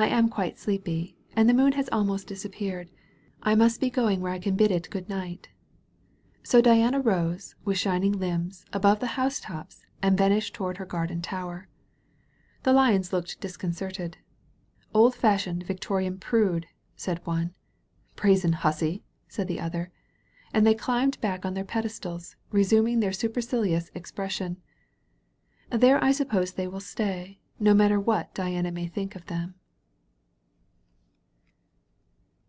[0.00, 1.16] I am quite sleepy.
[1.34, 2.88] And the moon has almost disappeared.
[3.42, 5.48] I must be going where I can bid it good night."
[6.44, 11.66] So Diana rose, with shining limbs, above the housetops, and vanished toward her Garden Tower.
[12.62, 14.18] The Lions looked disconcerted.
[14.94, 17.56] "Old fashioned, Victorian prude!" said one.
[18.14, 19.90] "Brazen hussy!" said the other.
[20.54, 24.58] And they climbed back on their Pedestals, resuming their supercilious expression.
[25.70, 29.56] There I suppose they will stay, no matter what Diana may think of them.